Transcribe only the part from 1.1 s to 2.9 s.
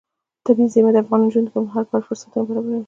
نجونو د پرمختګ لپاره فرصتونه برابروي.